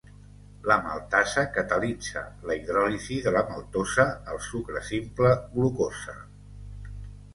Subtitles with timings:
[0.69, 6.17] La maltasa catalitza la hidròlisi de la maltosa al sucre simple glucosa.